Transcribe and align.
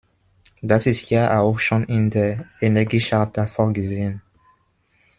Das 0.63 0.87
ist 0.87 1.11
ja 1.11 1.39
auch 1.41 1.59
schon 1.59 1.83
in 1.83 2.09
der 2.09 2.47
Energiecharta 2.59 3.45
vorgesehen. 3.45 4.23